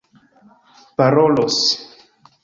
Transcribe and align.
parolos 0.97 1.59